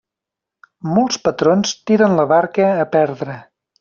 Molts 0.93 1.21
patrons 1.27 1.75
tiren 1.91 2.17
la 2.21 2.25
barca 2.33 2.67
a 2.85 2.89
perdre. 2.97 3.37